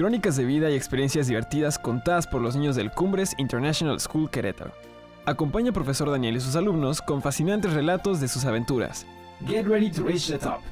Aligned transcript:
Crónicas 0.00 0.34
de 0.36 0.46
vida 0.46 0.70
y 0.70 0.76
experiencias 0.76 1.26
divertidas 1.26 1.78
contadas 1.78 2.26
por 2.26 2.40
los 2.40 2.56
niños 2.56 2.74
del 2.74 2.90
Cumbres 2.90 3.34
International 3.36 4.00
School 4.00 4.30
Querétaro. 4.30 4.72
Acompaña 5.26 5.66
al 5.66 5.74
profesor 5.74 6.10
Daniel 6.10 6.36
y 6.36 6.40
sus 6.40 6.56
alumnos 6.56 7.02
con 7.02 7.20
fascinantes 7.20 7.74
relatos 7.74 8.18
de 8.18 8.28
sus 8.28 8.46
aventuras. 8.46 9.04
Get 9.46 9.66
ready 9.66 9.90
to 9.90 10.02
reach 10.02 10.28
the 10.28 10.38
top. 10.38 10.62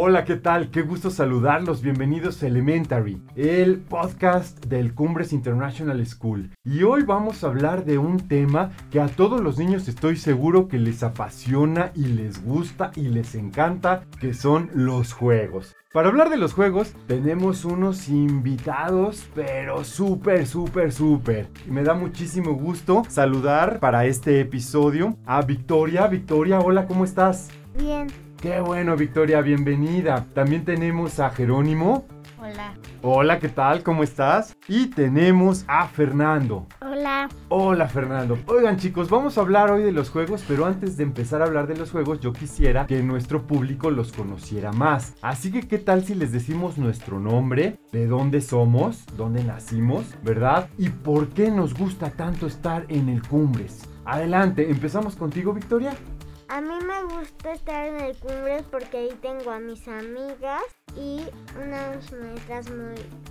Hola, 0.00 0.24
¿qué 0.24 0.36
tal? 0.36 0.70
Qué 0.70 0.82
gusto 0.82 1.10
saludarlos. 1.10 1.82
Bienvenidos 1.82 2.40
a 2.40 2.46
Elementary, 2.46 3.20
el 3.34 3.78
podcast 3.80 4.64
del 4.66 4.94
Cumbres 4.94 5.32
International 5.32 6.06
School. 6.06 6.52
Y 6.64 6.84
hoy 6.84 7.02
vamos 7.02 7.42
a 7.42 7.48
hablar 7.48 7.84
de 7.84 7.98
un 7.98 8.28
tema 8.28 8.70
que 8.92 9.00
a 9.00 9.08
todos 9.08 9.40
los 9.40 9.58
niños 9.58 9.88
estoy 9.88 10.14
seguro 10.14 10.68
que 10.68 10.78
les 10.78 11.02
apasiona 11.02 11.90
y 11.96 12.04
les 12.04 12.44
gusta 12.44 12.92
y 12.94 13.08
les 13.08 13.34
encanta, 13.34 14.04
que 14.20 14.34
son 14.34 14.70
los 14.72 15.12
juegos. 15.12 15.74
Para 15.92 16.10
hablar 16.10 16.30
de 16.30 16.36
los 16.36 16.52
juegos, 16.52 16.94
tenemos 17.08 17.64
unos 17.64 18.08
invitados, 18.08 19.28
pero 19.34 19.82
súper, 19.82 20.46
súper, 20.46 20.92
súper. 20.92 21.48
Me 21.66 21.82
da 21.82 21.94
muchísimo 21.94 22.54
gusto 22.54 23.02
saludar 23.08 23.80
para 23.80 24.06
este 24.06 24.38
episodio 24.38 25.16
a 25.26 25.42
Victoria. 25.42 26.06
Victoria, 26.06 26.60
hola, 26.60 26.86
¿cómo 26.86 27.04
estás? 27.04 27.48
Bien, 27.76 28.06
Qué 28.40 28.60
bueno, 28.60 28.96
Victoria, 28.96 29.40
bienvenida. 29.40 30.24
También 30.32 30.64
tenemos 30.64 31.18
a 31.18 31.30
Jerónimo. 31.30 32.06
hola. 32.40 32.74
Hola, 33.02 33.40
¿qué 33.40 33.48
tal? 33.48 33.82
¿Cómo 33.82 34.04
estás? 34.04 34.56
Y 34.68 34.86
tenemos 34.90 35.64
a 35.66 35.88
Fernando. 35.88 36.68
Hola. 36.80 37.28
Hola, 37.48 37.88
Fernando. 37.88 38.38
Oigan, 38.46 38.76
chicos, 38.76 39.10
vamos 39.10 39.36
a 39.36 39.40
hablar 39.40 39.72
hoy 39.72 39.82
de 39.82 39.90
los 39.90 40.10
juegos, 40.10 40.44
pero 40.46 40.66
antes 40.66 40.96
de 40.96 41.02
empezar 41.02 41.42
a 41.42 41.46
hablar 41.46 41.66
de 41.66 41.76
los 41.76 41.90
juegos, 41.90 42.20
yo 42.20 42.32
quisiera 42.32 42.86
que 42.86 43.02
nuestro 43.02 43.42
público 43.44 43.90
los 43.90 44.12
conociera 44.12 44.70
más. 44.70 45.14
Así 45.20 45.50
que, 45.50 45.66
¿qué 45.66 45.78
tal 45.78 46.04
si 46.04 46.14
les 46.14 46.30
decimos 46.30 46.78
nuestro 46.78 47.18
nombre, 47.18 47.76
de 47.90 48.06
dónde 48.06 48.40
somos, 48.40 49.04
dónde 49.16 49.42
nacimos, 49.42 50.14
verdad? 50.22 50.68
Y 50.78 50.90
por 50.90 51.30
qué 51.30 51.50
nos 51.50 51.74
gusta 51.74 52.10
tanto 52.10 52.46
estar 52.46 52.84
en 52.88 53.08
el 53.08 53.26
Cumbres. 53.26 53.82
Adelante, 54.04 54.70
empezamos 54.70 55.16
contigo, 55.16 55.52
Victoria. 55.52 55.92
A 56.48 56.62
mí 56.62 56.74
me 56.86 57.14
gusta 57.14 57.52
estar 57.52 57.86
en 57.86 58.00
el 58.00 58.16
Cumbres 58.16 58.62
porque 58.70 58.96
ahí 58.96 59.10
tengo 59.20 59.50
a 59.50 59.60
mis 59.60 59.86
amigas 59.86 60.62
y 60.96 61.20
unas 61.62 62.10
maestras 62.12 62.70
muy 62.70 62.78
buenas. 62.78 63.28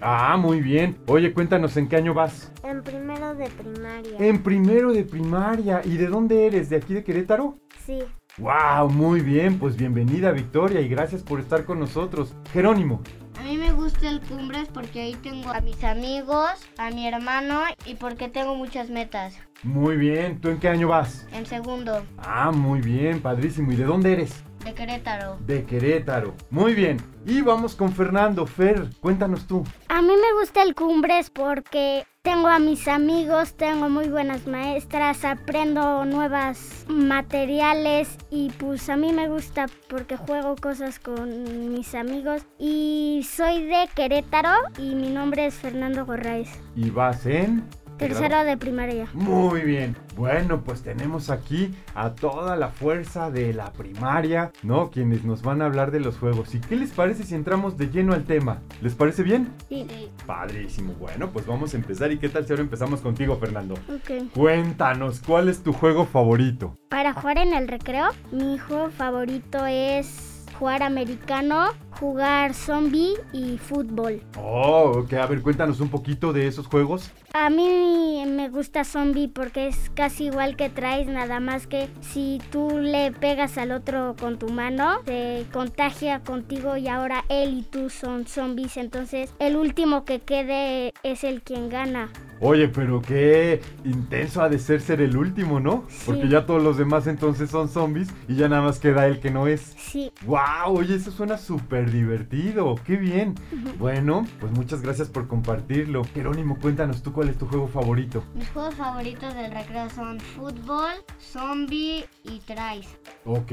Ah, 0.00 0.36
muy 0.36 0.60
bien. 0.60 0.96
Oye, 1.06 1.32
cuéntanos 1.32 1.76
en 1.76 1.88
qué 1.88 1.96
año 1.96 2.14
vas. 2.14 2.52
En 2.62 2.82
primero 2.82 3.34
de 3.34 3.48
primaria. 3.50 4.18
En 4.18 4.42
primero 4.42 4.92
de 4.92 5.02
primaria. 5.04 5.80
¿Y 5.84 5.96
de 5.96 6.06
dónde 6.06 6.46
eres? 6.46 6.70
¿De 6.70 6.76
aquí 6.76 6.94
de 6.94 7.02
Querétaro? 7.02 7.56
Sí, 7.84 7.98
¡Wow! 8.38 8.88
Muy 8.88 9.20
bien, 9.20 9.58
pues 9.58 9.76
bienvenida 9.76 10.30
Victoria 10.30 10.80
y 10.80 10.88
gracias 10.88 11.22
por 11.22 11.38
estar 11.40 11.64
con 11.64 11.78
nosotros. 11.78 12.34
Jerónimo. 12.52 13.02
A 13.38 13.42
mí 13.42 13.58
me 13.58 13.72
gusta 13.72 14.08
el 14.08 14.20
Cumbres 14.20 14.68
porque 14.72 15.02
ahí 15.02 15.14
tengo 15.14 15.50
a 15.50 15.60
mis 15.60 15.82
amigos, 15.84 16.50
a 16.78 16.90
mi 16.90 17.06
hermano 17.06 17.60
y 17.84 17.94
porque 17.94 18.28
tengo 18.28 18.54
muchas 18.54 18.88
metas. 18.88 19.34
Muy 19.62 19.96
bien, 19.96 20.40
¿tú 20.40 20.48
en 20.48 20.58
qué 20.58 20.68
año 20.68 20.88
vas? 20.88 21.26
En 21.32 21.44
segundo, 21.46 22.04
Ah, 22.18 22.50
muy 22.52 22.80
bien, 22.80 23.20
padrísimo. 23.20 23.72
¿Y 23.72 23.76
de 23.76 23.84
dónde 23.84 24.12
eres? 24.12 24.42
de 24.64 24.74
Querétaro. 24.74 25.38
De 25.44 25.64
Querétaro. 25.64 26.34
Muy 26.50 26.72
bien. 26.74 26.98
Y 27.26 27.40
vamos 27.40 27.74
con 27.74 27.90
Fernando. 27.92 28.46
Fer, 28.46 28.90
cuéntanos 29.00 29.46
tú. 29.48 29.64
A 29.88 30.00
mí 30.00 30.12
me 30.14 30.40
gusta 30.40 30.62
el 30.62 30.76
Cumbres 30.76 31.30
porque 31.30 32.04
tengo 32.22 32.46
a 32.46 32.60
mis 32.60 32.86
amigos, 32.86 33.54
tengo 33.54 33.88
muy 33.88 34.08
buenas 34.08 34.46
maestras, 34.46 35.24
aprendo 35.24 36.04
nuevas 36.04 36.84
materiales 36.88 38.16
y 38.30 38.50
pues 38.50 38.88
a 38.88 38.96
mí 38.96 39.12
me 39.12 39.28
gusta 39.28 39.66
porque 39.88 40.16
juego 40.16 40.54
cosas 40.54 41.00
con 41.00 41.74
mis 41.74 41.96
amigos 41.96 42.46
y 42.58 43.26
soy 43.28 43.64
de 43.64 43.88
Querétaro 43.94 44.54
y 44.78 44.94
mi 44.94 45.10
nombre 45.10 45.46
es 45.46 45.54
Fernando 45.54 46.06
Gorraiz, 46.06 46.48
¿Y 46.76 46.90
vas 46.90 47.26
en? 47.26 47.68
Tercero 48.08 48.44
de 48.44 48.56
primaria. 48.56 49.06
Muy 49.14 49.62
bien. 49.62 49.96
Bueno, 50.16 50.62
pues 50.62 50.82
tenemos 50.82 51.30
aquí 51.30 51.74
a 51.94 52.10
toda 52.10 52.56
la 52.56 52.68
fuerza 52.68 53.30
de 53.30 53.52
la 53.54 53.72
primaria, 53.72 54.52
¿no? 54.62 54.90
Quienes 54.90 55.24
nos 55.24 55.42
van 55.42 55.62
a 55.62 55.66
hablar 55.66 55.90
de 55.90 56.00
los 56.00 56.18
juegos. 56.18 56.54
¿Y 56.54 56.60
qué 56.60 56.76
les 56.76 56.90
parece 56.90 57.24
si 57.24 57.34
entramos 57.34 57.78
de 57.78 57.90
lleno 57.90 58.12
al 58.12 58.24
tema? 58.24 58.60
¿Les 58.80 58.94
parece 58.94 59.22
bien? 59.22 59.52
Sí. 59.68 59.86
Padrísimo. 60.26 60.94
Bueno, 60.94 61.30
pues 61.30 61.46
vamos 61.46 61.74
a 61.74 61.76
empezar. 61.76 62.12
¿Y 62.12 62.18
qué 62.18 62.28
tal 62.28 62.46
si 62.46 62.52
ahora 62.52 62.62
empezamos 62.62 63.00
contigo, 63.00 63.36
Fernando? 63.36 63.74
Ok. 63.88 64.30
Cuéntanos, 64.34 65.20
¿cuál 65.20 65.48
es 65.48 65.62
tu 65.62 65.72
juego 65.72 66.04
favorito? 66.04 66.76
Para 66.88 67.12
jugar 67.14 67.38
en 67.38 67.54
el 67.54 67.68
recreo, 67.68 68.08
mi 68.32 68.58
juego 68.58 68.90
favorito 68.90 69.64
es 69.66 70.44
jugar 70.58 70.82
americano, 70.82 71.70
jugar 71.98 72.54
zombie 72.54 73.14
y 73.32 73.58
fútbol. 73.58 74.22
Oh, 74.38 74.92
ok. 75.04 75.12
A 75.14 75.26
ver, 75.26 75.42
cuéntanos 75.42 75.80
un 75.80 75.88
poquito 75.88 76.32
de 76.32 76.46
esos 76.46 76.66
juegos. 76.66 77.10
A 77.34 77.48
mí 77.48 78.22
me 78.26 78.48
gusta 78.50 78.84
zombie 78.84 79.28
porque 79.28 79.68
es 79.68 79.90
casi 79.94 80.26
igual 80.26 80.56
que 80.56 80.68
traes, 80.68 81.06
nada 81.08 81.40
más 81.40 81.66
que 81.66 81.88
si 82.00 82.40
tú 82.50 82.78
le 82.78 83.10
pegas 83.12 83.56
al 83.56 83.72
otro 83.72 84.14
con 84.20 84.38
tu 84.38 84.48
mano, 84.48 84.98
se 85.06 85.46
contagia 85.52 86.20
contigo 86.20 86.76
y 86.76 86.88
ahora 86.88 87.24
él 87.30 87.58
y 87.58 87.62
tú 87.62 87.88
son 87.88 88.26
zombies, 88.26 88.76
entonces 88.76 89.32
el 89.38 89.56
último 89.56 90.04
que 90.04 90.20
quede 90.20 90.92
es 91.02 91.24
el 91.24 91.42
quien 91.42 91.70
gana. 91.70 92.10
Oye, 92.44 92.66
pero 92.66 93.00
qué 93.00 93.62
intenso 93.84 94.42
ha 94.42 94.48
de 94.48 94.58
ser 94.58 94.80
ser 94.80 95.00
el 95.00 95.16
último, 95.16 95.60
¿no? 95.60 95.84
Porque 96.04 96.28
ya 96.28 96.44
todos 96.44 96.60
los 96.60 96.76
demás 96.76 97.06
entonces 97.06 97.48
son 97.50 97.68
zombies 97.68 98.08
y 98.26 98.34
ya 98.34 98.48
nada 98.48 98.62
más 98.62 98.80
queda 98.80 99.06
el 99.06 99.20
que 99.20 99.30
no 99.30 99.46
es. 99.46 99.74
Sí, 99.78 100.10
¡Wow! 100.26 100.76
Oye, 100.78 100.96
eso 100.96 101.12
suena 101.12 101.38
súper 101.38 101.81
divertido. 101.90 102.74
¡Qué 102.84 102.96
bien! 102.96 103.34
Bueno, 103.78 104.26
pues 104.40 104.52
muchas 104.52 104.82
gracias 104.82 105.08
por 105.08 105.26
compartirlo. 105.28 106.04
Jerónimo, 106.04 106.58
cuéntanos 106.58 107.02
tú 107.02 107.12
cuál 107.12 107.28
es 107.28 107.38
tu 107.38 107.46
juego 107.46 107.66
favorito. 107.68 108.22
Mis 108.34 108.48
juegos 108.50 108.74
favoritos 108.74 109.34
del 109.34 109.50
recreo 109.52 109.88
son 109.90 110.20
fútbol, 110.20 110.92
zombie 111.20 112.04
y 112.24 112.38
trays. 112.40 112.86
Ok, 113.24 113.52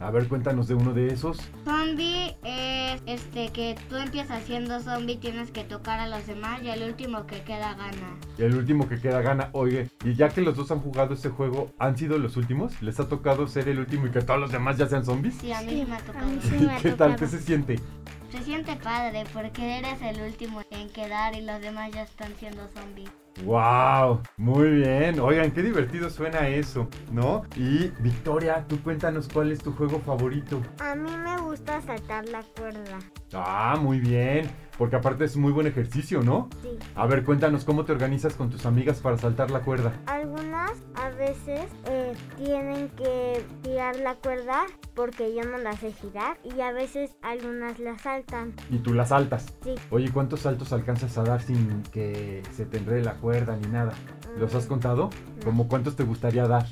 a 0.00 0.10
ver, 0.10 0.28
cuéntanos 0.28 0.68
de 0.68 0.74
uno 0.74 0.92
de 0.92 1.08
esos. 1.08 1.38
Zombie 1.64 2.36
es 2.44 3.02
este 3.06 3.48
que 3.50 3.76
tú 3.88 3.96
empiezas 3.96 4.42
siendo 4.44 4.80
zombie, 4.80 5.16
tienes 5.16 5.50
que 5.50 5.64
tocar 5.64 6.00
a 6.00 6.08
los 6.08 6.26
demás 6.26 6.62
y 6.62 6.68
el 6.68 6.82
último 6.84 7.26
que 7.26 7.42
queda 7.42 7.74
gana. 7.74 8.16
Y 8.38 8.42
el 8.42 8.54
último 8.54 8.88
que 8.88 9.00
queda 9.00 9.20
gana. 9.20 9.50
Oye, 9.52 9.88
y 10.04 10.14
ya 10.14 10.28
que 10.28 10.40
los 10.40 10.56
dos 10.56 10.70
han 10.70 10.80
jugado 10.80 11.14
este 11.14 11.28
juego, 11.28 11.70
¿han 11.78 11.96
sido 11.96 12.18
los 12.18 12.36
últimos? 12.36 12.80
¿Les 12.82 12.98
ha 13.00 13.08
tocado 13.08 13.46
ser 13.48 13.68
el 13.68 13.78
último 13.78 14.06
y 14.06 14.10
que 14.10 14.22
todos 14.22 14.40
los 14.40 14.52
demás 14.52 14.76
ya 14.78 14.86
sean 14.86 15.04
zombies? 15.04 15.34
Sí, 15.40 15.52
a 15.52 15.60
mí 15.62 15.70
sí 15.70 15.84
me 15.86 15.94
ha 15.94 15.98
a 15.98 16.00
tocado. 16.00 16.26
mí 16.26 16.38
sí 16.42 16.54
¿Y 16.60 16.66
me 16.66 16.72
ha 16.72 16.78
qué 16.78 16.90
tal? 16.92 17.16
¿Qué 17.16 17.26
se 17.26 17.38
siente? 17.40 17.67
Se 17.76 18.42
siente 18.42 18.76
padre 18.76 19.24
porque 19.32 19.78
eres 19.78 20.00
el 20.02 20.20
último 20.22 20.62
en 20.70 20.90
quedar 20.90 21.34
y 21.34 21.42
los 21.42 21.60
demás 21.60 21.90
ya 21.92 22.02
están 22.02 22.34
siendo 22.38 22.68
zombies. 22.68 23.10
¡Wow! 23.44 24.20
Muy 24.36 24.68
bien. 24.70 25.20
Oigan, 25.20 25.50
qué 25.52 25.62
divertido 25.62 26.10
suena 26.10 26.48
eso, 26.48 26.88
¿no? 27.12 27.44
Y 27.56 27.88
Victoria, 28.00 28.64
tú 28.68 28.82
cuéntanos 28.82 29.28
cuál 29.32 29.52
es 29.52 29.60
tu 29.60 29.72
juego 29.72 30.00
favorito. 30.00 30.60
a 30.80 30.94
mí 30.94 31.10
me 31.10 31.38
gusta 31.40 31.80
saltar 31.82 32.28
la 32.28 32.42
cuerda. 32.42 32.98
Ah, 33.32 33.78
muy 33.80 34.00
bien. 34.00 34.50
Porque 34.76 34.96
aparte 34.96 35.24
es 35.24 35.36
muy 35.36 35.52
buen 35.52 35.66
ejercicio, 35.66 36.22
¿no? 36.22 36.48
Sí. 36.62 36.70
A 36.94 37.06
ver, 37.06 37.24
cuéntanos 37.24 37.64
cómo 37.64 37.84
te 37.84 37.92
organizas 37.92 38.34
con 38.34 38.50
tus 38.50 38.66
amigas 38.66 39.00
para 39.00 39.18
saltar 39.18 39.50
la 39.50 39.60
cuerda. 39.60 39.92
Algunas 40.06 40.47
a 40.94 41.08
veces 41.10 41.66
eh, 41.86 42.14
tienen 42.36 42.88
que 42.90 43.44
tirar 43.62 43.96
la 43.96 44.14
cuerda 44.16 44.66
porque 44.94 45.34
yo 45.34 45.42
no 45.42 45.58
la 45.58 45.76
sé 45.76 45.92
girar 45.92 46.38
y 46.42 46.60
a 46.60 46.72
veces 46.72 47.10
algunas 47.22 47.78
la 47.78 47.96
saltan. 47.98 48.52
Y 48.70 48.78
tú 48.78 48.94
la 48.94 49.06
saltas. 49.06 49.46
Sí. 49.62 49.74
Oye, 49.90 50.10
¿cuántos 50.12 50.40
saltos 50.40 50.72
alcanzas 50.72 51.16
a 51.18 51.22
dar 51.24 51.40
sin 51.42 51.82
que 51.84 52.42
se 52.56 52.66
te 52.66 52.78
enrede 52.78 53.02
la 53.02 53.14
cuerda 53.14 53.56
ni 53.56 53.68
nada? 53.68 53.92
¿Los 54.36 54.54
has 54.54 54.66
Mm, 54.66 54.68
contado? 54.68 55.10
no. 55.38 55.44
¿Cómo 55.44 55.68
cuántos 55.68 55.94
te 55.96 56.02
gustaría 56.04 56.46
dar? 56.48 56.66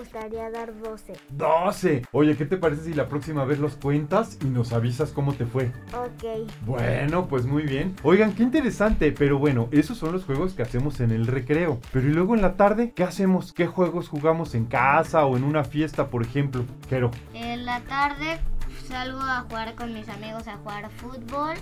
Gustaría 0.00 0.50
dar 0.50 0.72
12. 0.80 1.12
¡12! 1.36 2.06
Oye, 2.12 2.34
¿qué 2.34 2.46
te 2.46 2.56
parece 2.56 2.84
si 2.84 2.94
la 2.94 3.06
próxima 3.06 3.44
vez 3.44 3.58
los 3.58 3.76
cuentas 3.76 4.38
y 4.42 4.46
nos 4.46 4.72
avisas 4.72 5.10
cómo 5.10 5.34
te 5.34 5.44
fue? 5.44 5.72
Ok. 5.92 6.48
Bueno, 6.64 7.28
pues 7.28 7.44
muy 7.44 7.64
bien. 7.64 7.94
Oigan, 8.02 8.32
qué 8.32 8.42
interesante. 8.42 9.12
Pero 9.12 9.38
bueno, 9.38 9.68
esos 9.72 9.98
son 9.98 10.12
los 10.12 10.24
juegos 10.24 10.54
que 10.54 10.62
hacemos 10.62 11.00
en 11.00 11.10
el 11.10 11.26
recreo. 11.26 11.80
Pero 11.92 12.08
¿y 12.08 12.12
luego 12.12 12.34
en 12.34 12.40
la 12.40 12.56
tarde? 12.56 12.92
¿Qué 12.92 13.04
hacemos? 13.04 13.52
¿Qué 13.52 13.66
juegos 13.66 14.08
jugamos 14.08 14.54
en 14.54 14.64
casa 14.64 15.26
o 15.26 15.36
en 15.36 15.44
una 15.44 15.64
fiesta, 15.64 16.08
por 16.08 16.22
ejemplo? 16.22 16.64
Jero. 16.88 17.10
En 17.34 17.66
la 17.66 17.80
tarde 17.80 18.38
salgo 18.88 19.20
a 19.20 19.42
jugar 19.42 19.74
con 19.74 19.92
mis 19.92 20.08
amigos 20.08 20.48
a 20.48 20.56
jugar 20.56 20.90
fútbol. 20.92 21.56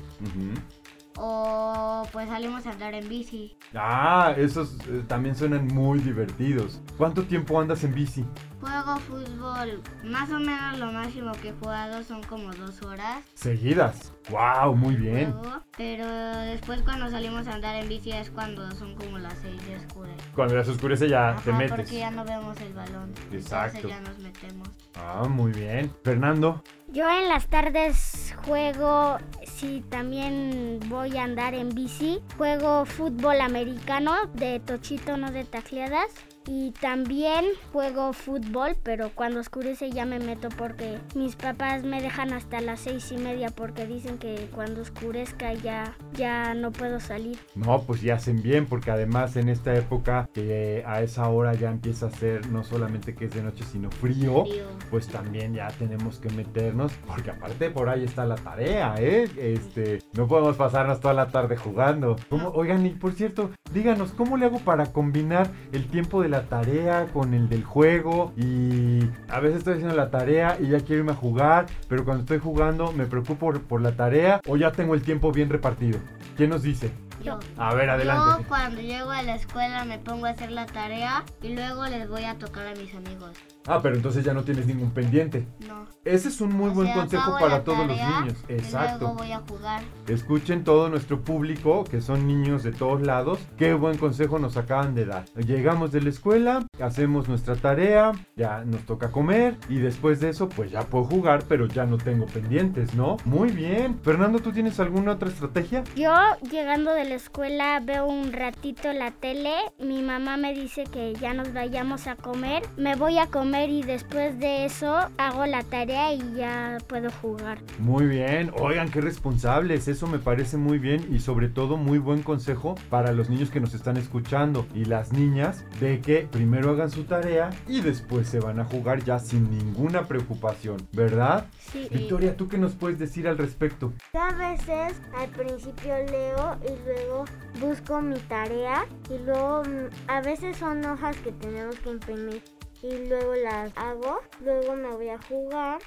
O 1.18 2.02
pues 2.12 2.28
salimos 2.28 2.66
a 2.66 2.70
andar 2.70 2.94
en 2.94 3.08
bici. 3.08 3.56
Ah, 3.74 4.34
esos 4.36 4.78
eh, 4.88 5.02
también 5.06 5.34
suenan 5.34 5.66
muy 5.66 5.98
divertidos. 5.98 6.80
¿Cuánto 6.96 7.24
tiempo 7.24 7.60
andas 7.60 7.82
en 7.84 7.94
bici? 7.94 8.24
Juego 8.60 8.96
fútbol, 8.98 9.82
más 10.04 10.30
o 10.30 10.38
menos 10.38 10.78
lo 10.78 10.90
máximo 10.92 11.32
que 11.40 11.50
he 11.50 11.52
jugado 11.52 12.02
son 12.02 12.22
como 12.24 12.52
dos 12.54 12.82
horas. 12.82 13.24
Seguidas. 13.34 14.12
Wow, 14.30 14.74
muy 14.74 14.96
bien. 14.96 15.32
juego, 15.32 15.62
pero 15.76 16.06
después 16.06 16.82
cuando 16.82 17.08
salimos 17.08 17.46
a 17.46 17.54
andar 17.54 17.76
en 17.76 17.88
bici 17.88 18.10
es 18.12 18.30
cuando 18.30 18.70
son 18.72 18.94
como 18.96 19.18
las 19.18 19.34
seis 19.38 19.64
de 19.66 19.76
oscura. 19.76 20.10
Cuando 20.34 20.54
ya 20.54 20.64
se 20.64 20.72
oscurece 20.72 21.08
ya 21.08 21.36
te 21.44 21.52
metes. 21.52 21.76
porque 21.76 21.98
ya 21.98 22.10
no 22.10 22.24
vemos 22.24 22.60
el 22.60 22.74
balón. 22.74 23.12
Exacto. 23.32 23.78
Entonces 23.78 23.90
ya 23.90 24.10
nos 24.10 24.18
metemos. 24.18 24.68
Ah, 24.96 25.26
muy 25.28 25.52
bien. 25.52 25.92
Fernando. 26.02 26.62
Yo 26.88 27.08
en 27.08 27.28
las 27.28 27.46
tardes 27.48 28.34
juego, 28.44 29.18
si 29.58 29.80
también 29.88 30.78
voy 30.88 31.16
a 31.16 31.24
andar 31.24 31.54
en 31.54 31.70
bici, 31.70 32.20
juego 32.36 32.84
fútbol 32.84 33.40
americano 33.40 34.12
de 34.34 34.60
tochito, 34.60 35.16
no 35.16 35.32
de 35.32 35.44
tacleadas. 35.44 36.10
Y 36.50 36.70
también 36.70 37.44
juego 37.74 38.14
fútbol, 38.14 38.74
pero 38.82 39.10
cuando 39.14 39.40
oscurece 39.40 39.90
ya 39.90 40.06
me 40.06 40.18
meto 40.18 40.48
porque 40.48 40.98
mis 41.14 41.36
papás 41.36 41.84
me 41.84 42.00
dejan 42.00 42.32
hasta 42.32 42.62
las 42.62 42.80
seis 42.80 43.12
y 43.12 43.18
media 43.18 43.50
porque 43.50 43.86
dicen 43.86 44.16
que 44.16 44.48
cuando 44.54 44.80
oscurezca 44.80 45.52
ya, 45.52 45.94
ya 46.14 46.54
no 46.54 46.72
puedo 46.72 47.00
salir. 47.00 47.38
No, 47.54 47.82
pues 47.82 48.00
ya 48.00 48.14
hacen 48.14 48.40
bien, 48.40 48.64
porque 48.64 48.90
además 48.90 49.36
en 49.36 49.50
esta 49.50 49.74
época 49.74 50.30
que 50.32 50.82
a 50.86 51.02
esa 51.02 51.28
hora 51.28 51.52
ya 51.52 51.70
empieza 51.70 52.06
a 52.06 52.10
ser 52.10 52.48
no 52.48 52.64
solamente 52.64 53.14
que 53.14 53.26
es 53.26 53.34
de 53.34 53.42
noche, 53.42 53.64
sino 53.70 53.90
frío, 53.90 54.46
Frío. 54.46 54.64
pues 54.90 55.06
también 55.06 55.52
ya 55.52 55.68
tenemos 55.68 56.18
que 56.18 56.30
meternos, 56.30 56.92
porque 57.06 57.30
aparte 57.30 57.68
por 57.68 57.90
ahí 57.90 58.04
está 58.04 58.24
la 58.24 58.36
tarea, 58.36 58.94
¿eh? 58.98 59.28
Este, 59.36 59.98
no 60.14 60.26
podemos 60.26 60.56
pasarnos 60.56 60.98
toda 61.00 61.12
la 61.12 61.28
tarde 61.28 61.58
jugando. 61.58 62.16
¿Cómo? 62.30 62.48
Oigan, 62.54 62.86
y 62.86 62.90
por 62.90 63.12
cierto, 63.12 63.50
díganos, 63.74 64.12
¿cómo 64.12 64.38
le 64.38 64.46
hago 64.46 64.60
para 64.60 64.86
combinar 64.86 65.50
el 65.72 65.86
tiempo 65.88 66.22
de 66.22 66.30
la 66.30 66.37
tarea 66.44 67.06
con 67.12 67.34
el 67.34 67.48
del 67.48 67.64
juego? 67.64 68.32
Y 68.36 69.00
a 69.28 69.40
veces 69.40 69.58
estoy 69.58 69.74
haciendo 69.74 69.94
la 69.94 70.10
tarea 70.10 70.56
y 70.60 70.68
ya 70.68 70.80
quiero 70.80 71.00
irme 71.00 71.12
a 71.12 71.16
jugar, 71.16 71.66
pero 71.88 72.04
cuando 72.04 72.22
estoy 72.22 72.38
jugando 72.38 72.92
me 72.92 73.06
preocupo 73.06 73.38
por, 73.38 73.62
por 73.62 73.80
la 73.80 73.92
tarea 73.92 74.40
o 74.46 74.56
ya 74.56 74.72
tengo 74.72 74.94
el 74.94 75.02
tiempo 75.02 75.32
bien 75.32 75.48
repartido. 75.48 75.98
¿Quién 76.36 76.50
nos 76.50 76.62
dice? 76.62 76.92
Yo. 77.22 77.38
A 77.56 77.74
ver, 77.74 77.90
adelante. 77.90 78.42
Yo 78.42 78.48
cuando 78.48 78.80
llego 78.80 79.10
a 79.10 79.22
la 79.22 79.34
escuela 79.34 79.84
me 79.84 79.98
pongo 79.98 80.26
a 80.26 80.30
hacer 80.30 80.52
la 80.52 80.66
tarea 80.66 81.24
y 81.42 81.54
luego 81.54 81.86
les 81.86 82.08
voy 82.08 82.24
a 82.24 82.38
tocar 82.38 82.66
a 82.66 82.74
mis 82.74 82.94
amigos. 82.94 83.32
Ah, 83.68 83.80
pero 83.82 83.96
entonces 83.96 84.24
ya 84.24 84.32
no 84.32 84.44
tienes 84.44 84.66
ningún 84.66 84.90
pendiente. 84.92 85.46
No. 85.68 85.86
Ese 86.04 86.28
es 86.28 86.40
un 86.40 86.54
muy 86.54 86.70
O 86.70 86.72
buen 86.72 86.86
sea, 86.86 86.96
consejo 86.96 87.32
para 87.32 87.58
la 87.58 87.64
todos 87.64 87.86
los 87.86 87.96
niños. 87.96 88.34
Y 88.48 88.52
luego 88.52 88.62
Exacto. 88.64 89.14
voy 89.14 89.32
a 89.32 89.40
jugar. 89.40 89.82
Escuchen 90.06 90.64
todo 90.64 90.88
nuestro 90.88 91.20
público, 91.20 91.84
que 91.84 92.00
son 92.00 92.26
niños 92.26 92.62
de 92.62 92.72
todos 92.72 93.02
lados. 93.02 93.38
Qué 93.58 93.74
buen 93.74 93.98
consejo 93.98 94.38
nos 94.38 94.56
acaban 94.56 94.94
de 94.94 95.04
dar. 95.04 95.26
Llegamos 95.34 95.92
de 95.92 96.00
la 96.00 96.08
escuela, 96.08 96.66
hacemos 96.80 97.28
nuestra 97.28 97.56
tarea, 97.56 98.12
ya 98.36 98.64
nos 98.64 98.80
toca 98.86 99.12
comer 99.12 99.56
y 99.68 99.80
después 99.80 100.20
de 100.20 100.30
eso 100.30 100.48
pues 100.48 100.70
ya 100.70 100.84
puedo 100.84 101.04
jugar, 101.04 101.44
pero 101.46 101.66
ya 101.66 101.84
no 101.84 101.98
tengo 101.98 102.24
pendientes, 102.24 102.94
¿no? 102.94 103.18
Muy 103.26 103.50
bien. 103.50 103.98
Fernando, 104.02 104.38
¿tú 104.38 104.50
tienes 104.50 104.80
alguna 104.80 105.12
otra 105.12 105.28
estrategia? 105.28 105.84
Yo 105.94 106.14
llegando 106.50 106.94
de 106.94 107.04
la 107.04 107.16
escuela 107.16 107.80
veo 107.84 108.06
un 108.06 108.32
ratito 108.32 108.90
la 108.94 109.10
tele, 109.10 109.52
mi 109.78 110.00
mamá 110.00 110.38
me 110.38 110.54
dice 110.54 110.84
que 110.84 111.12
ya 111.16 111.34
nos 111.34 111.52
vayamos 111.52 112.06
a 112.06 112.16
comer, 112.16 112.62
me 112.78 112.96
voy 112.96 113.18
a 113.18 113.26
comer 113.26 113.57
y 113.66 113.82
después 113.82 114.38
de 114.38 114.64
eso 114.64 114.96
hago 115.16 115.46
la 115.46 115.62
tarea 115.62 116.12
y 116.12 116.34
ya 116.36 116.78
puedo 116.86 117.10
jugar. 117.10 117.58
Muy 117.78 118.06
bien, 118.06 118.52
oigan, 118.58 118.90
qué 118.90 119.00
responsables, 119.00 119.88
eso 119.88 120.06
me 120.06 120.18
parece 120.18 120.56
muy 120.56 120.78
bien 120.78 121.08
y 121.10 121.18
sobre 121.18 121.48
todo 121.48 121.76
muy 121.76 121.98
buen 121.98 122.22
consejo 122.22 122.76
para 122.88 123.12
los 123.12 123.28
niños 123.28 123.50
que 123.50 123.60
nos 123.60 123.74
están 123.74 123.96
escuchando 123.96 124.66
y 124.74 124.84
las 124.84 125.12
niñas 125.12 125.64
de 125.80 126.00
que 126.00 126.28
primero 126.30 126.70
hagan 126.70 126.90
su 126.90 127.04
tarea 127.04 127.50
y 127.66 127.80
después 127.80 128.28
se 128.28 128.40
van 128.40 128.60
a 128.60 128.64
jugar 128.64 129.02
ya 129.02 129.18
sin 129.18 129.50
ninguna 129.50 130.06
preocupación, 130.06 130.76
¿verdad? 130.92 131.46
Sí. 131.72 131.88
Victoria, 131.90 132.36
¿tú 132.36 132.48
qué 132.48 132.58
nos 132.58 132.74
puedes 132.74 132.98
decir 132.98 133.26
al 133.26 133.38
respecto? 133.38 133.92
Yo 134.14 134.20
a 134.20 134.32
veces 134.32 135.00
al 135.16 135.28
principio 135.30 135.94
leo 136.10 136.56
y 136.64 136.86
luego 136.86 137.24
busco 137.60 138.00
mi 138.00 138.18
tarea 138.20 138.86
y 139.10 139.18
luego 139.24 139.62
mm, 139.64 140.10
a 140.10 140.20
veces 140.20 140.56
son 140.56 140.84
hojas 140.84 141.16
que 141.18 141.32
tenemos 141.32 141.78
que 141.80 141.90
imprimir 141.90 142.42
y 142.82 143.08
luego 143.08 143.34
las 143.34 143.72
hago, 143.76 144.20
luego 144.44 144.74
me 144.76 144.88
voy 144.90 145.08
a 145.08 145.18
jugar. 145.22 145.80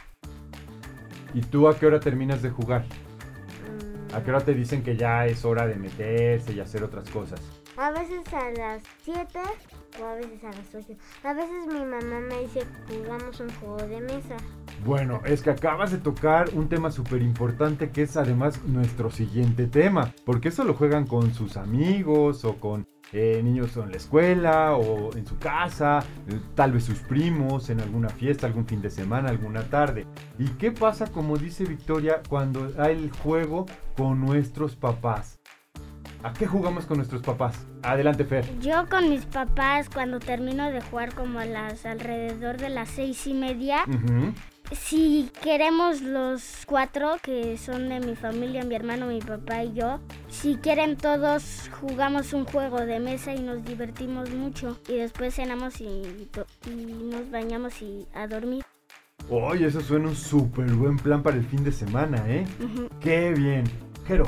¿Y 1.34 1.42
tú 1.42 1.68
a 1.68 1.78
qué 1.78 1.86
hora 1.86 2.00
terminas 2.00 2.42
de 2.42 2.50
jugar? 2.50 2.84
mm, 2.84 4.16
¿A 4.16 4.24
qué 4.24 4.32
hora 4.32 4.42
te 4.42 4.54
dicen 4.54 4.84
que 4.84 4.98
ya 4.98 5.26
es 5.26 5.46
hora 5.46 5.66
de 5.66 5.76
meterse 5.76 6.54
y 6.54 6.60
hacer 6.60 6.84
otras 6.84 7.10
cosas? 7.10 7.42
A 7.78 7.92
veces 7.92 8.22
a 8.34 8.52
las 8.52 8.84
7 9.04 9.40
o 10.02 10.06
a 10.06 10.16
veces 10.16 10.44
a 10.44 10.48
las 10.48 10.76
8. 10.76 10.98
A 11.24 11.34
veces 11.34 11.68
mi 11.68 11.80
mamá 11.80 12.20
me 12.20 12.42
dice 12.42 12.62
que 12.88 12.98
jugamos 12.98 13.40
un 13.40 13.50
juego 13.56 13.78
de 13.78 14.02
mesa. 14.02 14.36
Bueno, 14.86 15.22
es 15.26 15.42
que 15.42 15.52
acabas 15.52 15.92
de 15.92 16.00
tocar 16.00 16.50
un 16.54 16.68
tema 16.68 16.92
súper 16.92 17.22
importante 17.22 17.92
que 17.92 18.02
es 18.02 18.18
además 18.18 18.62
nuestro 18.66 19.10
siguiente 19.12 19.68
tema, 19.68 20.14
porque 20.26 20.50
eso 20.50 20.66
lo 20.66 20.74
juegan 20.74 21.08
con 21.08 21.34
sus 21.34 21.56
amigos 21.56 22.44
o 22.44 22.56
con 22.58 22.86
eh, 23.14 23.42
niños 23.44 23.76
en 23.78 23.92
la 23.92 23.98
escuela 23.98 24.76
o 24.76 25.16
en 25.16 25.26
su 25.26 25.38
casa, 25.38 26.00
eh, 26.28 26.40
tal 26.56 26.72
vez 26.72 26.84
sus 26.86 27.00
primos 27.00 27.70
en 27.70 27.82
alguna 27.82 28.10
fiesta, 28.10 28.48
algún 28.48 28.66
fin 28.66 28.82
de 28.82 28.90
semana, 28.90 29.30
alguna 29.30 29.64
tarde. 29.64 30.06
¿Y 30.40 30.48
qué 30.52 30.72
pasa, 30.72 31.08
como 31.08 31.38
dice 31.38 31.66
Victoria, 31.66 32.22
cuando 32.30 32.72
hay 32.78 32.96
el 32.96 33.12
juego 33.12 33.66
con 33.98 34.22
nuestros 34.22 34.76
papás? 34.76 35.40
¿A 36.24 36.34
qué 36.34 36.46
jugamos 36.46 36.86
con 36.86 36.98
nuestros 36.98 37.24
papás? 37.24 37.66
Adelante, 37.82 38.24
Fer. 38.26 38.46
Yo 38.60 38.88
con 38.90 39.10
mis 39.10 39.26
papás 39.26 39.90
cuando 39.90 40.20
termino 40.20 40.70
de 40.70 40.80
jugar 40.82 41.16
como 41.16 41.40
a 41.40 41.46
las 41.46 41.86
alrededor 41.86 42.58
de 42.58 42.70
las 42.70 42.90
seis 42.90 43.26
y 43.26 43.34
media, 43.34 43.86
Ujú. 43.88 44.32
Si 44.72 45.30
queremos 45.42 46.02
los 46.02 46.66
cuatro 46.66 47.18
que 47.22 47.58
son 47.58 47.90
de 47.90 48.00
mi 48.00 48.16
familia, 48.16 48.64
mi 48.64 48.76
hermano, 48.76 49.08
mi 49.08 49.20
papá 49.20 49.64
y 49.64 49.74
yo, 49.74 50.00
si 50.30 50.56
quieren 50.56 50.98
todos 50.98 51.70
jugamos 51.80 52.34
un 52.34 52.46
juego 52.46 52.80
de 52.82 53.00
mesa 53.00 53.34
y 53.34 53.42
nos 53.42 53.64
divertimos 53.64 54.30
mucho 54.32 54.80
y 54.88 54.96
después 54.96 55.36
cenamos 55.36 55.82
y, 55.82 56.30
nos 56.68 57.30
bañamos 57.30 57.82
y 57.82 58.08
a 58.14 58.28
dormir. 58.28 58.64
Oye, 59.30 59.68
eso 59.68 59.82
suena 59.82 60.08
un 60.08 60.16
súper 60.16 60.72
buen 60.74 60.98
plan 60.98 61.22
para 61.22 61.38
el 61.38 61.46
fin 61.46 61.64
de 61.64 61.72
semana, 61.72 62.24
¿eh? 62.28 62.46
¡Qué 63.00 63.32
bien! 63.34 63.66
Jero, 64.08 64.28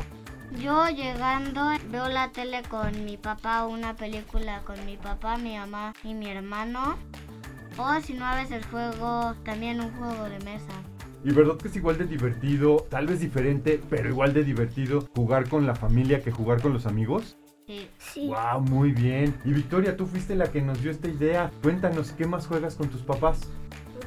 Yo 0.62 0.88
llegando 0.90 1.62
veo 1.90 2.08
la 2.10 2.32
tele 2.32 2.62
con 2.70 3.06
mi 3.06 3.18
papá, 3.18 3.66
una 3.66 3.96
película 3.96 4.62
con 4.66 4.86
mi 4.86 4.98
papá, 4.98 5.38
mi 5.38 5.58
mamá 5.58 5.94
y 6.04 6.14
mi 6.14 6.30
hermano. 6.30 6.98
O 7.78 8.02
si 8.02 8.14
no, 8.14 8.26
a 8.26 8.36
veces 8.36 8.66
juego 8.68 9.34
también 9.44 9.82
un 9.82 9.92
juego 9.92 10.24
de 10.26 10.40
mesa. 10.46 10.74
¿y 11.26 11.32
verdad 11.32 11.56
que 11.58 11.70
es 11.70 11.76
igual 11.76 11.98
de 11.98 12.06
divertido, 12.06 12.86
tal 12.90 13.08
vez 13.08 13.22
diferente, 13.22 13.82
pero 13.90 14.10
igual 14.10 14.34
de 14.34 14.44
divertido 14.44 15.08
jugar 15.16 15.48
con 15.48 15.66
la 15.66 15.74
familia 15.74 16.22
que 16.22 16.32
jugar 16.32 16.62
con 16.62 16.74
los 16.74 16.86
amigos? 16.86 17.38
Sí. 17.66 17.90
Sí. 17.98 18.28
¡Wow! 18.28 18.62
Muy 18.62 18.92
bien. 18.92 19.34
Y 19.46 19.54
Victoria, 19.54 19.96
tú 19.96 20.06
fuiste 20.06 20.36
la 20.36 20.52
que 20.52 20.62
nos 20.62 20.82
dio 20.82 20.92
esta 20.92 21.08
idea. 21.08 21.50
Cuéntanos, 21.62 22.12
¿qué 22.12 22.28
más 22.28 22.46
juegas 22.46 22.76
con 22.76 22.90
tus 22.90 23.02
papás? 23.02 23.50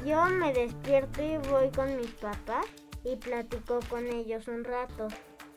Yo 0.05 0.23
me 0.27 0.53
despierto 0.53 1.23
y 1.23 1.37
voy 1.49 1.69
con 1.75 1.97
mis 1.97 2.11
papás 2.11 2.65
y 3.03 3.15
platico 3.15 3.79
con 3.89 4.05
ellos 4.05 4.47
un 4.47 4.63
rato. 4.63 5.07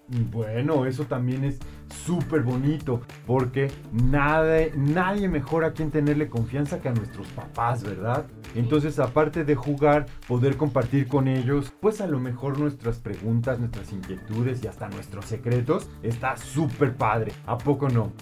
Bueno, 0.08 0.86
eso 0.86 1.04
también 1.04 1.44
es 1.44 1.58
súper 1.90 2.42
bonito, 2.42 3.02
porque 3.26 3.70
nada, 3.92 4.58
nadie 4.76 5.28
mejor 5.28 5.64
a 5.64 5.72
quien 5.72 5.90
tenerle 5.90 6.28
confianza 6.28 6.80
que 6.80 6.88
a 6.88 6.92
nuestros 6.92 7.26
papás, 7.28 7.82
¿verdad? 7.82 8.26
Entonces, 8.54 8.98
aparte 8.98 9.44
de 9.44 9.54
jugar, 9.54 10.06
poder 10.26 10.56
compartir 10.56 11.06
con 11.06 11.28
ellos, 11.28 11.72
pues 11.80 12.00
a 12.00 12.06
lo 12.06 12.18
mejor 12.18 12.58
nuestras 12.58 12.98
preguntas, 12.98 13.58
nuestras 13.60 13.92
inquietudes 13.92 14.62
y 14.64 14.66
hasta 14.66 14.88
nuestros 14.88 15.26
secretos, 15.26 15.88
está 16.02 16.36
súper 16.36 16.94
padre. 16.94 17.32
¿A 17.46 17.58
poco 17.58 17.88
no? 17.88 18.12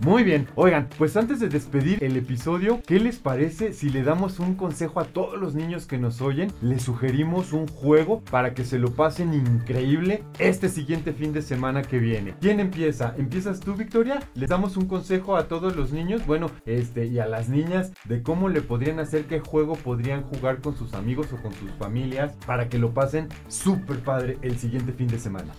Muy 0.00 0.22
bien, 0.22 0.46
oigan, 0.54 0.88
pues 0.96 1.16
antes 1.16 1.40
de 1.40 1.48
despedir 1.48 2.02
el 2.02 2.16
episodio, 2.16 2.80
¿qué 2.86 3.00
les 3.00 3.18
parece 3.18 3.72
si 3.72 3.90
le 3.90 4.02
damos 4.02 4.38
un 4.38 4.54
consejo 4.54 5.00
a 5.00 5.04
todos 5.04 5.38
los 5.38 5.54
niños 5.54 5.86
que 5.86 5.98
nos 5.98 6.20
oyen? 6.20 6.52
Les 6.62 6.82
sugerimos 6.82 7.52
un 7.52 7.66
juego 7.66 8.22
para 8.30 8.54
que 8.54 8.64
se 8.64 8.78
lo 8.78 8.92
pasen 8.92 9.34
increíble 9.34 10.22
este 10.38 10.68
siguiente 10.68 11.12
fin 11.12 11.32
de 11.32 11.42
semana 11.42 11.82
que 11.82 11.98
viene. 11.98 12.34
¿Quién 12.40 12.60
empieza? 12.60 13.03
¿Empiezas 13.16 13.60
tú, 13.60 13.74
Victoria? 13.74 14.20
Les 14.34 14.48
damos 14.48 14.76
un 14.76 14.86
consejo 14.86 15.36
a 15.36 15.48
todos 15.48 15.76
los 15.76 15.92
niños, 15.92 16.26
bueno, 16.26 16.50
este, 16.64 17.06
y 17.06 17.18
a 17.18 17.26
las 17.26 17.48
niñas 17.48 17.92
de 18.04 18.22
cómo 18.22 18.48
le 18.48 18.62
podrían 18.62 19.00
hacer, 19.00 19.26
qué 19.26 19.40
juego 19.40 19.74
podrían 19.74 20.22
jugar 20.22 20.60
con 20.60 20.76
sus 20.76 20.94
amigos 20.94 21.32
o 21.32 21.42
con 21.42 21.52
sus 21.52 21.70
familias 21.72 22.36
para 22.46 22.68
que 22.68 22.78
lo 22.78 22.94
pasen 22.94 23.28
súper 23.48 23.98
padre 24.00 24.38
el 24.42 24.58
siguiente 24.58 24.92
fin 24.92 25.08
de 25.08 25.18
semana. 25.18 25.52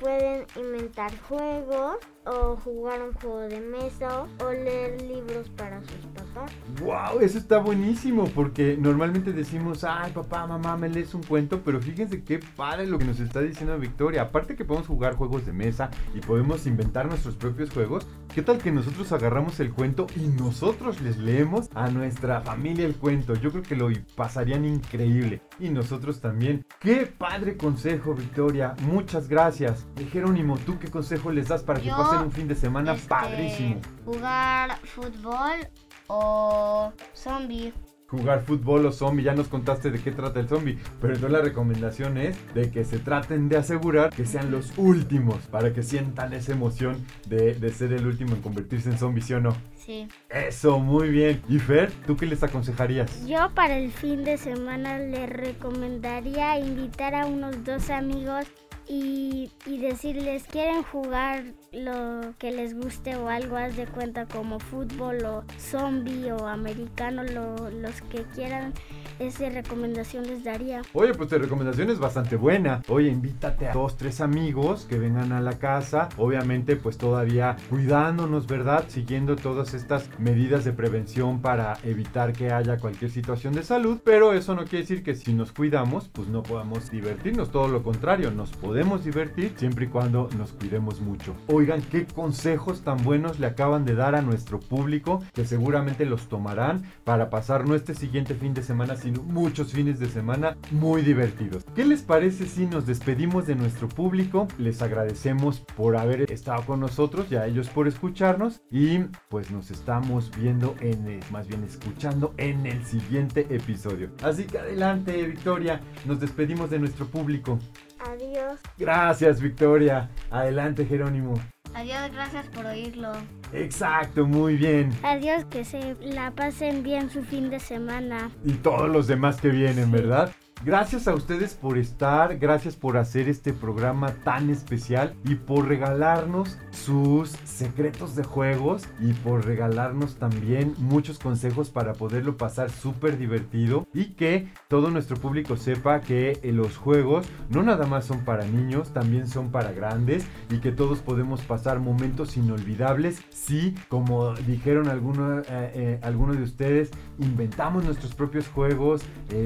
Pueden 0.00 0.46
inventar 0.56 1.10
juegos 1.28 1.96
o 2.26 2.56
jugar 2.56 3.02
un 3.02 3.12
juego 3.14 3.40
de 3.40 3.60
mesa 3.60 4.26
o 4.44 4.50
leer 4.50 5.00
libros 5.02 5.48
para 5.50 5.80
sus 5.82 6.06
papás. 6.14 6.52
¡Wow! 6.80 7.20
Eso 7.20 7.38
está 7.38 7.58
buenísimo 7.58 8.24
porque 8.34 8.76
normalmente 8.78 9.32
decimos, 9.32 9.84
ay 9.84 10.12
papá, 10.12 10.46
mamá, 10.46 10.76
me 10.76 10.88
lees 10.88 11.14
un 11.14 11.22
cuento, 11.22 11.62
pero 11.64 11.80
fíjense 11.80 12.22
qué 12.22 12.40
padre 12.56 12.86
lo 12.86 12.98
que 12.98 13.04
nos 13.04 13.20
está 13.20 13.40
diciendo 13.40 13.78
Victoria. 13.78 14.22
Aparte 14.22 14.56
que 14.56 14.64
podemos 14.64 14.86
jugar 14.86 15.14
juegos 15.14 15.46
de 15.46 15.52
mesa 15.52 15.90
y 16.14 16.20
podemos 16.20 16.66
inventar 16.66 17.06
nuestros 17.06 17.36
propios 17.36 17.70
juegos, 17.70 18.06
¿qué 18.34 18.42
tal 18.42 18.58
que 18.58 18.72
nosotros 18.72 19.12
agarramos 19.12 19.60
el 19.60 19.72
cuento 19.72 20.06
y 20.16 20.26
nosotros 20.28 21.00
les 21.00 21.18
leemos 21.18 21.68
a 21.74 21.90
nuestra 21.90 22.40
familia 22.40 22.86
el 22.86 22.96
cuento? 22.96 23.34
Yo 23.34 23.50
creo 23.50 23.62
que 23.62 23.76
lo 23.76 23.88
pasarían 24.16 24.64
increíble. 24.64 25.40
Y 25.58 25.70
nosotros 25.70 26.20
también. 26.20 26.64
¡Qué 26.80 27.06
padre 27.06 27.56
consejo, 27.56 28.14
Victoria! 28.14 28.74
Muchas 28.82 29.28
gracias. 29.28 29.86
Jerónimo, 30.12 30.58
¿tú 30.58 30.78
qué 30.78 30.88
consejo 30.88 31.30
les 31.30 31.48
das 31.48 31.62
para 31.62 31.80
que 31.80 31.86
Yo, 31.86 31.96
un 32.22 32.32
fin 32.32 32.48
de 32.48 32.54
semana 32.54 32.92
Este, 32.94 33.08
padrísimo? 33.08 33.80
Jugar 34.04 34.78
fútbol 34.84 35.68
o 36.08 36.92
zombie. 37.14 37.72
Jugar 38.08 38.44
fútbol 38.44 38.86
o 38.86 38.92
zombie, 38.92 39.24
ya 39.24 39.34
nos 39.34 39.48
contaste 39.48 39.90
de 39.90 39.98
qué 40.00 40.12
trata 40.12 40.38
el 40.38 40.48
zombie, 40.48 40.78
pero 41.00 41.14
entonces 41.14 41.32
la 41.36 41.42
recomendación 41.42 42.18
es 42.18 42.36
de 42.54 42.70
que 42.70 42.84
se 42.84 43.00
traten 43.00 43.48
de 43.48 43.56
asegurar 43.56 44.10
que 44.10 44.24
sean 44.24 44.52
los 44.52 44.78
últimos 44.78 45.38
para 45.48 45.72
que 45.72 45.82
sientan 45.82 46.32
esa 46.32 46.52
emoción 46.52 47.04
de, 47.26 47.54
de 47.54 47.72
ser 47.72 47.92
el 47.92 48.06
último 48.06 48.36
en 48.36 48.42
convertirse 48.42 48.90
en 48.90 48.98
zombie, 48.98 49.22
¿sí 49.22 49.34
o 49.34 49.40
no? 49.40 49.56
Sí. 49.74 50.06
Eso, 50.30 50.78
muy 50.78 51.08
bien. 51.08 51.42
Y 51.48 51.58
Fer, 51.58 51.90
¿tú 52.06 52.16
qué 52.16 52.26
les 52.26 52.44
aconsejarías? 52.44 53.26
Yo 53.26 53.50
para 53.56 53.76
el 53.76 53.90
fin 53.90 54.22
de 54.22 54.38
semana 54.38 54.98
le 55.00 55.26
recomendaría 55.26 56.60
invitar 56.60 57.12
a 57.16 57.26
unos 57.26 57.64
dos 57.64 57.90
amigos 57.90 58.46
y, 58.88 59.50
y 59.66 59.78
decirles 59.78 60.44
quieren 60.44 60.82
jugar 60.82 61.44
lo 61.72 62.34
que 62.38 62.52
les 62.52 62.74
guste 62.78 63.16
o 63.16 63.28
algo, 63.28 63.56
haz 63.56 63.76
de 63.76 63.86
cuenta 63.86 64.26
como 64.26 64.60
fútbol 64.60 65.24
o 65.24 65.44
zombie 65.58 66.30
o 66.32 66.46
americano, 66.46 67.24
lo- 67.24 67.70
los 67.70 68.00
que 68.02 68.22
quieran, 68.34 68.72
esa 69.18 69.48
recomendación 69.48 70.26
les 70.26 70.44
daría. 70.44 70.82
Oye, 70.92 71.14
pues 71.14 71.28
tu 71.28 71.38
recomendación 71.38 71.90
es 71.90 71.98
bastante 71.98 72.36
buena. 72.36 72.82
Oye, 72.88 73.08
invítate 73.08 73.68
a 73.68 73.72
dos, 73.72 73.96
tres 73.96 74.20
amigos 74.20 74.86
que 74.88 74.98
vengan 74.98 75.32
a 75.32 75.40
la 75.40 75.58
casa. 75.58 76.08
Obviamente, 76.16 76.76
pues 76.76 76.98
todavía 76.98 77.56
cuidándonos, 77.70 78.46
¿verdad? 78.46 78.84
Siguiendo 78.88 79.36
todas 79.36 79.74
estas 79.74 80.08
medidas 80.18 80.64
de 80.64 80.72
prevención 80.72 81.40
para 81.40 81.78
evitar 81.82 82.32
que 82.32 82.52
haya 82.52 82.78
cualquier 82.78 83.10
situación 83.10 83.54
de 83.54 83.62
salud. 83.62 83.98
Pero 84.04 84.32
eso 84.32 84.54
no 84.54 84.64
quiere 84.64 84.80
decir 84.80 85.02
que 85.02 85.14
si 85.14 85.32
nos 85.32 85.52
cuidamos, 85.52 86.08
pues 86.08 86.28
no 86.28 86.42
podamos 86.42 86.90
divertirnos. 86.90 87.50
Todo 87.50 87.68
lo 87.68 87.82
contrario, 87.82 88.30
nos 88.30 88.50
podemos 88.50 89.04
divertir 89.04 89.54
siempre 89.56 89.86
y 89.86 89.88
cuando 89.88 90.28
nos 90.36 90.52
cuidemos 90.52 91.00
mucho. 91.00 91.34
Oigan, 91.46 91.82
qué 91.82 92.06
consejos 92.06 92.82
tan 92.82 93.02
buenos 93.02 93.38
le 93.38 93.46
acaban 93.46 93.84
de 93.84 93.94
dar 93.94 94.14
a 94.14 94.22
nuestro 94.22 94.60
público 94.60 95.22
que 95.34 95.44
seguramente 95.44 96.04
los 96.06 96.28
tomarán 96.28 96.84
para 97.04 97.30
pasar 97.30 97.66
no 97.66 97.74
este 97.74 97.94
siguiente 97.94 98.34
fin 98.34 98.54
de 98.54 98.62
semana, 98.62 98.96
sino 99.06 99.22
muchos 99.22 99.72
fines 99.72 100.00
de 100.00 100.08
semana 100.08 100.56
muy 100.72 101.00
divertidos. 101.00 101.64
¿Qué 101.76 101.84
les 101.84 102.02
parece 102.02 102.44
si 102.44 102.66
nos 102.66 102.86
despedimos 102.86 103.46
de 103.46 103.54
nuestro 103.54 103.88
público? 103.88 104.48
Les 104.58 104.82
agradecemos 104.82 105.60
por 105.60 105.96
haber 105.96 106.32
estado 106.32 106.64
con 106.66 106.80
nosotros 106.80 107.28
y 107.30 107.36
a 107.36 107.46
ellos 107.46 107.68
por 107.68 107.86
escucharnos 107.86 108.60
y 108.68 108.98
pues 109.28 109.52
nos 109.52 109.70
estamos 109.70 110.32
viendo 110.36 110.74
en 110.80 111.20
más 111.30 111.46
bien 111.46 111.62
escuchando 111.62 112.34
en 112.36 112.66
el 112.66 112.84
siguiente 112.84 113.46
episodio. 113.48 114.10
Así 114.24 114.42
que 114.42 114.58
adelante, 114.58 115.22
Victoria, 115.22 115.80
nos 116.04 116.18
despedimos 116.18 116.70
de 116.70 116.80
nuestro 116.80 117.06
público. 117.06 117.60
Adiós. 118.00 118.58
Gracias, 118.76 119.40
Victoria. 119.40 120.10
Adelante, 120.30 120.84
Jerónimo. 120.84 121.34
Adiós, 121.76 122.10
gracias 122.10 122.46
por 122.46 122.64
oírlo. 122.64 123.12
Exacto, 123.52 124.26
muy 124.26 124.56
bien. 124.56 124.90
Adiós, 125.02 125.44
que 125.50 125.62
se 125.62 125.94
la 126.00 126.30
pasen 126.30 126.82
bien 126.82 127.10
su 127.10 127.22
fin 127.22 127.50
de 127.50 127.60
semana. 127.60 128.30
y 128.46 128.52
todos 128.54 128.88
los 128.88 129.06
demás 129.06 129.38
que 129.42 129.50
vienen, 129.50 129.92
¿verdad? 129.92 130.32
Gracias 130.64 131.06
a 131.06 131.14
ustedes 131.14 131.54
por 131.54 131.78
estar, 131.78 132.38
gracias 132.38 132.76
por 132.76 132.96
hacer 132.96 133.28
este 133.28 133.52
programa 133.52 134.14
tan 134.24 134.50
especial 134.50 135.14
y 135.24 135.34
por 135.36 135.68
regalarnos 135.68 136.58
sus 136.70 137.30
secretos 137.44 138.16
de 138.16 138.24
juegos 138.24 138.82
y 138.98 139.12
por 139.12 139.44
regalarnos 139.44 140.16
también 140.16 140.74
muchos 140.78 141.18
consejos 141.18 141.70
para 141.70 141.92
poderlo 141.92 142.36
pasar 142.36 142.70
súper 142.70 143.18
divertido 143.18 143.86
y 143.92 144.14
que 144.14 144.48
todo 144.66 144.90
nuestro 144.90 145.16
público 145.18 145.56
sepa 145.56 146.00
que 146.00 146.40
eh, 146.42 146.52
los 146.52 146.76
juegos 146.76 147.26
no 147.50 147.62
nada 147.62 147.86
más 147.86 148.06
son 148.06 148.24
para 148.24 148.44
niños, 148.46 148.92
también 148.92 149.28
son 149.28 149.52
para 149.52 149.72
grandes 149.72 150.26
y 150.50 150.58
que 150.58 150.72
todos 150.72 151.00
podemos 151.00 151.42
pasar 151.42 151.80
momentos 151.80 152.36
inolvidables. 152.36 153.22
Si, 153.28 153.74
como 153.88 154.34
dijeron 154.34 154.88
algunos, 154.88 155.46
eh, 155.48 155.70
eh, 155.74 156.00
algunos 156.02 156.38
de 156.38 156.42
ustedes, 156.42 156.90
inventamos 157.18 157.84
nuestros 157.84 158.14
propios 158.14 158.48
juegos, 158.48 159.02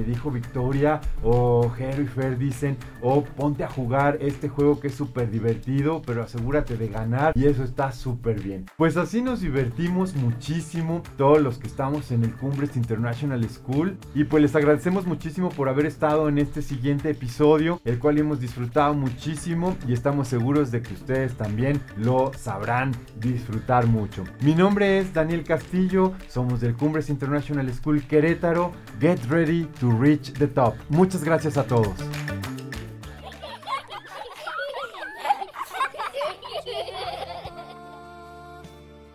dijo 0.06 0.30
Victoria, 0.30 0.99
o 1.22 1.70
Hero 1.78 2.02
y 2.02 2.06
Fer 2.06 2.38
dicen, 2.38 2.76
o 3.02 3.22
ponte 3.22 3.64
a 3.64 3.68
jugar 3.68 4.18
este 4.20 4.48
juego 4.48 4.80
que 4.80 4.88
es 4.88 4.94
súper 4.94 5.30
divertido, 5.30 6.02
pero 6.04 6.22
asegúrate 6.22 6.76
de 6.76 6.88
ganar 6.88 7.32
y 7.34 7.46
eso 7.46 7.62
está 7.62 7.92
súper 7.92 8.40
bien. 8.40 8.66
Pues 8.76 8.96
así 8.96 9.22
nos 9.22 9.40
divertimos 9.40 10.14
muchísimo 10.14 11.02
todos 11.16 11.40
los 11.40 11.58
que 11.58 11.66
estamos 11.66 12.10
en 12.10 12.24
el 12.24 12.34
Cumbres 12.34 12.76
International 12.76 13.42
School 13.48 13.96
y 14.14 14.24
pues 14.24 14.42
les 14.42 14.56
agradecemos 14.56 15.06
muchísimo 15.06 15.50
por 15.50 15.68
haber 15.68 15.86
estado 15.86 16.28
en 16.28 16.38
este 16.38 16.62
siguiente 16.62 17.10
episodio, 17.10 17.80
el 17.84 17.98
cual 17.98 18.18
hemos 18.18 18.40
disfrutado 18.40 18.94
muchísimo 18.94 19.76
y 19.86 19.92
estamos 19.92 20.28
seguros 20.28 20.70
de 20.70 20.82
que 20.82 20.94
ustedes 20.94 21.34
también 21.36 21.80
lo 21.96 22.32
sabrán 22.36 22.92
disfrutar 23.20 23.86
mucho. 23.86 24.24
Mi 24.42 24.54
nombre 24.54 24.98
es 24.98 25.12
Daniel 25.12 25.44
Castillo, 25.44 26.12
somos 26.28 26.60
del 26.60 26.74
Cumbres 26.74 27.10
International 27.10 27.72
School 27.72 28.02
Querétaro. 28.02 28.72
Get 29.00 29.18
ready 29.28 29.66
to 29.80 29.90
reach 29.90 30.32
the 30.34 30.46
top. 30.46 30.74
Muchas 30.90 31.22
gracias 31.22 31.56
a 31.56 31.64
todos. 31.64 31.94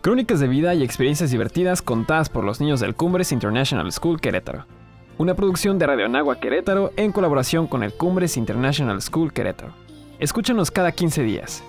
Crónicas 0.01 0.39
de 0.39 0.47
vida 0.47 0.73
y 0.73 0.83
experiencias 0.83 1.31
divertidas 1.31 1.81
contadas 1.81 2.29
por 2.29 2.43
los 2.43 2.61
niños 2.61 2.79
del 2.79 2.95
Cumbres 2.95 3.31
International 3.31 3.91
School 3.91 4.21
Querétaro. 4.21 4.65
Una 5.17 5.33
producción 5.33 5.77
de 5.77 5.87
Radio 5.87 6.05
Anagua 6.05 6.39
Querétaro 6.39 6.91
en 6.95 7.11
colaboración 7.11 7.67
con 7.67 7.83
el 7.83 7.93
Cumbres 7.93 8.37
International 8.37 9.01
School 9.01 9.33
Querétaro. 9.33 9.73
Escúchanos 10.19 10.71
cada 10.71 10.93
15 10.93 11.23
días. 11.23 11.61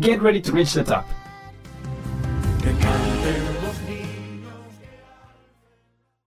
Get 0.00 0.20
ready 0.20 0.40
to 0.40 0.52
reach 0.52 0.74
the 0.74 0.84
top. 0.84 1.04